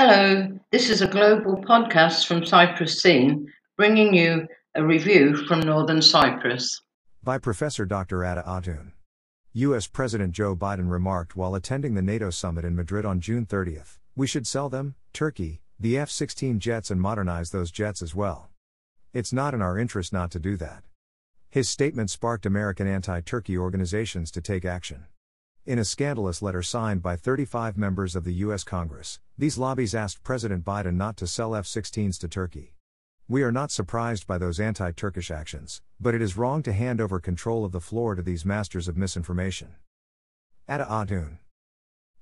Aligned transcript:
Hello, 0.00 0.46
this 0.70 0.90
is 0.90 1.02
a 1.02 1.08
global 1.08 1.56
podcast 1.56 2.28
from 2.28 2.42
CyprusScene, 2.42 3.46
bringing 3.76 4.14
you 4.14 4.46
a 4.76 4.86
review 4.86 5.34
from 5.34 5.58
Northern 5.58 6.00
Cyprus. 6.00 6.80
By 7.20 7.38
Professor 7.38 7.84
Dr. 7.84 8.24
Ata 8.24 8.44
Atun. 8.46 8.92
U.S. 9.54 9.88
President 9.88 10.30
Joe 10.34 10.54
Biden 10.54 10.88
remarked 10.88 11.34
while 11.34 11.56
attending 11.56 11.94
the 11.94 12.02
NATO 12.02 12.30
summit 12.30 12.64
in 12.64 12.76
Madrid 12.76 13.04
on 13.04 13.18
June 13.18 13.44
30 13.44 13.78
We 14.14 14.28
should 14.28 14.46
sell 14.46 14.68
them, 14.68 14.94
Turkey, 15.12 15.62
the 15.80 15.98
F 15.98 16.10
16 16.10 16.60
jets 16.60 16.92
and 16.92 17.00
modernize 17.00 17.50
those 17.50 17.72
jets 17.72 18.00
as 18.00 18.14
well. 18.14 18.50
It's 19.12 19.32
not 19.32 19.52
in 19.52 19.60
our 19.60 19.76
interest 19.76 20.12
not 20.12 20.30
to 20.30 20.38
do 20.38 20.56
that. 20.58 20.84
His 21.50 21.68
statement 21.68 22.10
sparked 22.10 22.46
American 22.46 22.86
anti 22.86 23.20
Turkey 23.22 23.58
organizations 23.58 24.30
to 24.30 24.40
take 24.40 24.64
action. 24.64 25.06
In 25.68 25.78
a 25.78 25.84
scandalous 25.84 26.40
letter 26.40 26.62
signed 26.62 27.02
by 27.02 27.16
35 27.16 27.76
members 27.76 28.16
of 28.16 28.24
the 28.24 28.32
U.S. 28.36 28.64
Congress, 28.64 29.20
these 29.36 29.58
lobbies 29.58 29.94
asked 29.94 30.24
President 30.24 30.64
Biden 30.64 30.94
not 30.94 31.18
to 31.18 31.26
sell 31.26 31.54
F 31.54 31.66
16s 31.66 32.18
to 32.20 32.26
Turkey. 32.26 32.74
We 33.28 33.42
are 33.42 33.52
not 33.52 33.70
surprised 33.70 34.26
by 34.26 34.38
those 34.38 34.58
anti 34.58 34.92
Turkish 34.92 35.30
actions, 35.30 35.82
but 36.00 36.14
it 36.14 36.22
is 36.22 36.38
wrong 36.38 36.62
to 36.62 36.72
hand 36.72 37.02
over 37.02 37.20
control 37.20 37.66
of 37.66 37.72
the 37.72 37.82
floor 37.82 38.14
to 38.14 38.22
these 38.22 38.46
masters 38.46 38.88
of 38.88 38.96
misinformation. 38.96 39.74
Ata 40.66 40.86
Atun. 40.86 41.36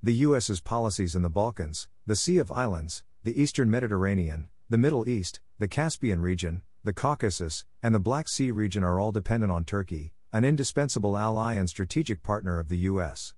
The 0.03 0.15
U.S.'s 0.15 0.61
policies 0.61 1.15
in 1.15 1.23
the 1.23 1.31
Balkans, 1.31 1.87
the 2.05 2.17
Sea 2.17 2.39
of 2.39 2.51
Islands, 2.51 3.05
the 3.23 3.41
Eastern 3.41 3.71
Mediterranean, 3.71 4.49
the 4.69 4.77
Middle 4.77 5.09
East, 5.09 5.39
the 5.61 5.69
Caspian 5.69 6.21
region, 6.21 6.63
the 6.83 6.93
Caucasus, 6.93 7.65
and 7.81 7.95
the 7.95 8.01
Black 8.01 8.27
Sea 8.27 8.51
region 8.51 8.83
are 8.83 8.99
all 8.99 9.13
dependent 9.13 9.53
on 9.53 9.65
Turkey, 9.65 10.15
an 10.37 10.45
indispensable 10.45 11.17
ally 11.17 11.55
and 11.55 11.67
strategic 11.67 12.23
partner 12.23 12.61
of 12.61 12.69
the 12.69 12.77
U.S. 12.91 13.33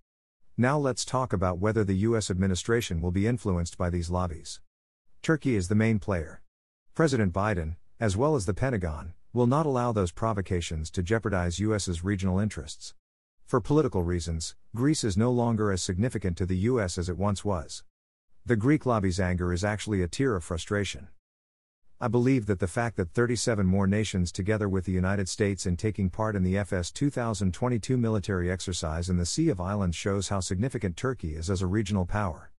Now 0.56 0.76
let's 0.76 1.04
talk 1.04 1.32
about 1.32 1.60
whether 1.60 1.84
the 1.84 1.94
US 2.08 2.28
administration 2.28 3.00
will 3.00 3.12
be 3.12 3.24
influenced 3.24 3.78
by 3.78 3.88
these 3.88 4.10
lobbies. 4.10 4.60
Turkey 5.22 5.54
is 5.54 5.68
the 5.68 5.76
main 5.76 6.00
player. 6.00 6.42
President 6.96 7.32
Biden, 7.32 7.76
as 8.00 8.16
well 8.16 8.34
as 8.34 8.46
the 8.46 8.52
Pentagon, 8.52 9.14
will 9.32 9.46
not 9.46 9.64
allow 9.64 9.92
those 9.92 10.10
provocations 10.10 10.90
to 10.90 11.04
jeopardize 11.04 11.60
US's 11.60 12.02
regional 12.02 12.40
interests. 12.40 12.94
For 13.46 13.60
political 13.60 14.02
reasons, 14.02 14.56
Greece 14.74 15.04
is 15.04 15.16
no 15.16 15.30
longer 15.30 15.70
as 15.70 15.80
significant 15.80 16.36
to 16.38 16.46
the 16.46 16.66
US 16.72 16.98
as 16.98 17.08
it 17.08 17.16
once 17.16 17.44
was. 17.44 17.84
The 18.44 18.56
Greek 18.56 18.86
lobby's 18.86 19.20
anger 19.20 19.52
is 19.52 19.62
actually 19.62 20.02
a 20.02 20.08
tear 20.08 20.34
of 20.34 20.42
frustration. 20.42 21.06
I 22.00 22.06
believe 22.06 22.46
that 22.46 22.60
the 22.60 22.68
fact 22.68 22.96
that 22.96 23.10
37 23.10 23.66
more 23.66 23.88
nations, 23.88 24.30
together 24.30 24.68
with 24.68 24.84
the 24.84 24.92
United 24.92 25.28
States, 25.28 25.66
in 25.66 25.76
taking 25.76 26.10
part 26.10 26.36
in 26.36 26.44
the 26.44 26.54
EFES 26.54 26.92
2022 26.92 27.96
military 27.96 28.52
exercise 28.52 29.10
in 29.10 29.16
the 29.16 29.26
Sea 29.26 29.48
of 29.48 29.60
Islands 29.60 29.96
shows 29.96 30.28
how 30.28 30.38
significant 30.38 30.96
Turkey 30.96 31.34
is 31.34 31.50
as 31.50 31.60
a 31.60 31.66
regional 31.66 32.06
power. 32.06 32.52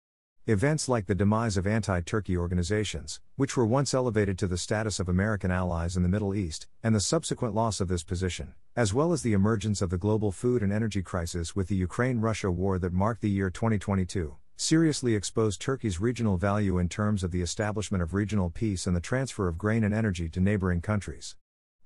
Events 0.45 0.89
like 0.89 1.05
the 1.05 1.15
demise 1.15 1.55
of 1.55 1.65
anti 1.65 2.01
Turkey 2.01 2.35
organizations, 2.35 3.21
which 3.37 3.55
were 3.55 3.65
once 3.65 3.93
elevated 3.93 4.37
to 4.39 4.47
the 4.47 4.57
status 4.57 4.99
of 4.99 5.07
American 5.07 5.51
allies 5.51 5.95
in 5.95 6.03
the 6.03 6.09
Middle 6.09 6.35
East, 6.35 6.67
and 6.83 6.93
the 6.93 6.99
subsequent 6.99 7.55
loss 7.55 7.79
of 7.79 7.87
this 7.87 8.03
position, 8.03 8.55
as 8.75 8.93
well 8.93 9.13
as 9.13 9.21
the 9.21 9.31
emergence 9.31 9.81
of 9.81 9.89
the 9.89 9.97
global 9.97 10.33
food 10.33 10.61
and 10.61 10.73
energy 10.73 11.01
crisis 11.01 11.55
with 11.55 11.69
the 11.69 11.77
Ukraine 11.77 12.19
Russia 12.19 12.51
war 12.51 12.77
that 12.77 12.91
marked 12.91 13.21
the 13.21 13.29
year 13.29 13.49
2022, 13.49 14.35
seriously 14.61 15.15
exposed 15.15 15.61
Turkey's 15.61 16.01
regional 16.01 16.35
value 16.35 16.77
in 16.79 16.89
terms 16.89 17.23
of 17.23 17.31
the 17.31 17.41
establishment 17.41 18.03
of 18.03 18.13
regional 18.13 18.49
peace 18.49 18.85
and 18.85 18.93
the 18.93 18.99
transfer 18.99 19.47
of 19.47 19.57
grain 19.57 19.85
and 19.85 19.93
energy 19.93 20.27
to 20.27 20.41
neighboring 20.41 20.81
countries. 20.81 21.37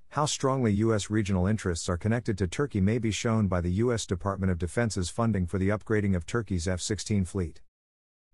How 0.09 0.25
strongly 0.25 0.71
U.S. 0.73 1.07
regional 1.07 1.45
interests 1.45 1.87
are 1.87 1.97
connected 1.97 2.35
to 2.39 2.47
Turkey 2.47 2.81
may 2.81 2.97
be 2.97 3.11
shown 3.11 3.47
by 3.47 3.61
the 3.61 3.71
U.S. 3.73 4.07
Department 4.07 4.51
of 4.51 4.57
Defense's 4.57 5.11
funding 5.11 5.45
for 5.45 5.59
the 5.59 5.69
upgrading 5.69 6.15
of 6.15 6.25
Turkey's 6.25 6.67
F 6.67 6.81
16 6.81 7.25
fleet. 7.25 7.61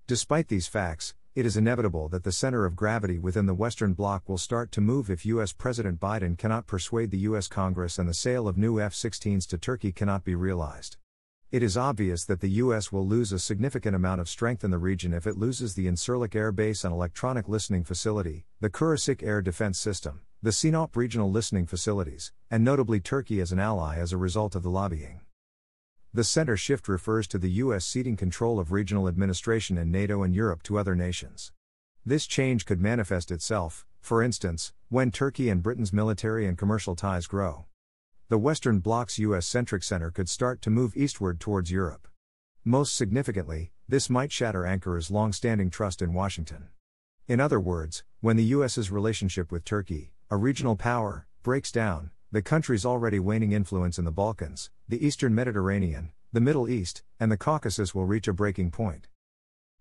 Despite 0.07 0.47
these 0.47 0.67
facts, 0.67 1.13
it 1.35 1.45
is 1.45 1.57
inevitable 1.57 2.07
that 2.07 2.23
the 2.23 2.31
center 2.31 2.65
of 2.65 2.77
gravity 2.77 3.19
within 3.19 3.45
the 3.45 3.53
Western 3.53 3.91
Bloc 3.91 4.29
will 4.29 4.37
start 4.37 4.71
to 4.71 4.81
move 4.81 5.09
if 5.09 5.25
U.S. 5.25 5.51
President 5.51 5.99
Biden 5.99 6.37
cannot 6.37 6.65
persuade 6.65 7.11
the 7.11 7.19
U.S. 7.19 7.49
Congress 7.49 7.99
and 7.99 8.08
the 8.08 8.14
sale 8.14 8.47
of 8.47 8.58
new 8.58 8.80
F 8.80 8.93
16s 8.93 9.45
to 9.47 9.58
Turkey 9.58 9.91
cannot 9.91 10.23
be 10.23 10.33
realized. 10.33 10.95
It 11.52 11.64
is 11.64 11.76
obvious 11.76 12.26
that 12.26 12.42
the 12.42 12.61
U.S. 12.61 12.92
will 12.92 13.08
lose 13.08 13.32
a 13.32 13.39
significant 13.39 13.95
amount 13.95 14.21
of 14.21 14.30
strength 14.30 14.64
in 14.64 14.70
the 14.70 14.77
region 14.77 15.15
if 15.15 15.26
it 15.26 15.36
loses 15.36 15.73
the 15.73 15.87
Incirlik 15.87 16.36
Air 16.36 16.52
Base 16.52 16.83
and 16.83 16.93
Electronic 16.93 17.49
Listening 17.49 17.83
Facility, 17.83 18.45
the 18.60 18.70
Kürecik 18.70 19.23
Air 19.23 19.42
Defense 19.42 19.80
System, 19.80 20.21
the 20.43 20.52
Sinop 20.52 20.95
Regional 20.95 21.32
Listening 21.32 21.65
Facilities, 21.65 22.32
and 22.52 22.64
notably 22.64 22.99
Turkey 22.99 23.42
as 23.42 23.52
an 23.52 23.58
ally 23.58 23.98
as 23.98 24.14
a 24.14 24.17
result 24.17 24.54
of 24.54 24.61
the 24.61 24.70
lobbying. 24.70 25.21
The 26.14 26.23
center 26.23 26.55
shift 26.55 26.88
refers 26.88 27.27
to 27.30 27.39
the 27.39 27.49
U.S. 27.64 27.83
ceding 27.83 28.15
control 28.15 28.59
of 28.59 28.71
regional 28.71 29.08
administration 29.08 29.76
in 29.76 29.89
NATO 29.89 30.21
and 30.21 30.36
Europe 30.36 30.61
to 30.64 30.77
other 30.77 30.93
nations. 30.93 31.52
This 32.05 32.27
change 32.27 32.67
could 32.67 32.80
manifest 32.80 33.32
itself, 33.32 33.88
for 34.02 34.21
instance, 34.21 34.71
when 34.89 35.09
Turkey 35.09 35.49
and 35.49 35.64
Britain's 35.64 35.92
military 35.92 36.45
and 36.45 36.59
commercial 36.59 36.95
ties 36.95 37.26
grow 37.26 37.65
the 38.29 38.37
Western 38.37 38.77
Bloc's 38.77 39.17
US 39.17 39.47
centric 39.47 39.81
center 39.81 40.11
could 40.11 40.29
start 40.29 40.61
to 40.61 40.69
move 40.69 40.95
eastward 40.95 41.39
towards 41.39 41.71
Europe. 41.71 42.07
Most 42.63 42.95
significantly, 42.95 43.71
this 43.87 44.07
might 44.07 44.31
shatter 44.31 44.67
Ankara's 44.67 45.09
long 45.09 45.33
standing 45.33 45.71
trust 45.71 45.99
in 45.99 46.13
Washington. 46.13 46.67
In 47.27 47.39
other 47.39 47.59
words, 47.59 48.03
when 48.21 48.37
the 48.37 48.43
US's 48.55 48.91
relationship 48.91 49.51
with 49.51 49.65
Turkey, 49.65 50.13
a 50.29 50.37
regional 50.37 50.75
power, 50.75 51.25
breaks 51.41 51.71
down, 51.71 52.11
the 52.31 52.43
country's 52.43 52.85
already 52.85 53.17
waning 53.17 53.51
influence 53.51 53.97
in 53.97 54.05
the 54.05 54.11
Balkans, 54.11 54.69
the 54.87 55.03
Eastern 55.03 55.33
Mediterranean, 55.33 56.11
the 56.31 56.39
Middle 56.39 56.69
East, 56.69 57.01
and 57.19 57.31
the 57.31 57.37
Caucasus 57.37 57.95
will 57.95 58.05
reach 58.05 58.27
a 58.27 58.33
breaking 58.33 58.69
point. 58.69 59.07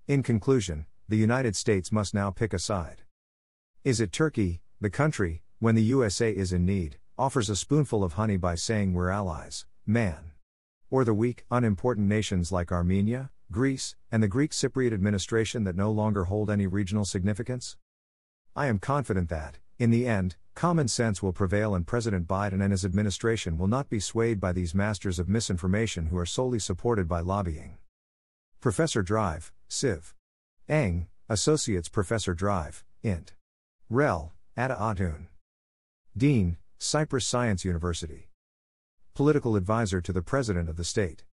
In 0.06 0.22
conclusion, 0.22 0.86
the 1.06 1.18
United 1.18 1.54
States 1.54 1.92
must 1.92 2.14
now 2.14 2.30
pick 2.30 2.54
a 2.54 2.58
side. 2.58 3.02
Is 3.84 4.00
it 4.00 4.10
Turkey, 4.10 4.62
the 4.80 4.88
country, 4.88 5.42
when 5.58 5.74
the 5.74 5.82
USA 5.82 6.30
is 6.30 6.50
in 6.50 6.64
need, 6.64 6.96
offers 7.18 7.50
a 7.50 7.56
spoonful 7.56 8.04
of 8.04 8.12
honey 8.12 8.36
by 8.36 8.54
saying 8.54 8.94
we're 8.94 9.10
allies, 9.10 9.66
man. 9.84 10.30
Or 10.88 11.04
the 11.04 11.12
weak, 11.12 11.44
unimportant 11.50 12.06
nations 12.06 12.52
like 12.52 12.70
Armenia, 12.70 13.30
Greece, 13.50 13.96
and 14.12 14.22
the 14.22 14.28
Greek 14.28 14.52
Cypriot 14.52 14.92
administration 14.92 15.64
that 15.64 15.74
no 15.74 15.90
longer 15.90 16.24
hold 16.24 16.48
any 16.48 16.68
regional 16.68 17.04
significance? 17.04 17.76
I 18.54 18.66
am 18.68 18.78
confident 18.78 19.28
that, 19.30 19.58
in 19.78 19.90
the 19.90 20.06
end, 20.06 20.36
common 20.54 20.86
sense 20.86 21.20
will 21.20 21.32
prevail 21.32 21.74
and 21.74 21.86
President 21.86 22.28
Biden 22.28 22.62
and 22.62 22.70
his 22.70 22.84
administration 22.84 23.58
will 23.58 23.66
not 23.66 23.88
be 23.88 23.98
swayed 23.98 24.38
by 24.38 24.52
these 24.52 24.74
masters 24.74 25.18
of 25.18 25.28
misinformation 25.28 26.06
who 26.06 26.18
are 26.18 26.26
solely 26.26 26.60
supported 26.60 27.08
by 27.08 27.20
lobbying. 27.20 27.78
Professor 28.60 29.02
Drive, 29.02 29.52
Civ. 29.66 30.14
Eng, 30.68 31.08
Associates 31.28 31.88
Professor 31.88 32.32
Drive, 32.32 32.84
Int. 33.02 33.34
Rel, 33.90 34.34
Ata 34.56 34.74
Atun. 34.74 35.26
Dean, 36.16 36.58
Cyprus 36.80 37.26
Science 37.26 37.64
University. 37.64 38.28
Political 39.12 39.56
advisor 39.56 40.00
to 40.00 40.12
the 40.12 40.22
President 40.22 40.68
of 40.68 40.76
the 40.76 40.84
state. 40.84 41.24